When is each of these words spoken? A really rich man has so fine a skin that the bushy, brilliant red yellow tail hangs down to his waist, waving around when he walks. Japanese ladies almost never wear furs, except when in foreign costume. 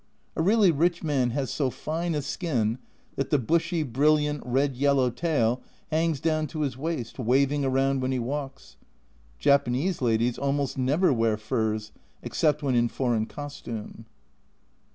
A 0.35 0.41
really 0.41 0.71
rich 0.71 1.03
man 1.03 1.29
has 1.29 1.51
so 1.51 1.69
fine 1.69 2.15
a 2.15 2.23
skin 2.23 2.79
that 3.17 3.29
the 3.29 3.37
bushy, 3.37 3.83
brilliant 3.83 4.41
red 4.43 4.75
yellow 4.75 5.11
tail 5.11 5.61
hangs 5.91 6.19
down 6.19 6.47
to 6.47 6.61
his 6.61 6.75
waist, 6.75 7.19
waving 7.19 7.63
around 7.63 8.01
when 8.01 8.11
he 8.11 8.17
walks. 8.17 8.77
Japanese 9.37 10.01
ladies 10.01 10.39
almost 10.39 10.75
never 10.75 11.13
wear 11.13 11.37
furs, 11.37 11.91
except 12.23 12.63
when 12.63 12.73
in 12.73 12.87
foreign 12.89 13.27
costume. 13.27 14.07